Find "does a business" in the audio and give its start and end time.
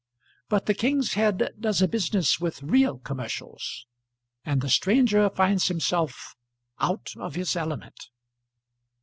1.59-2.39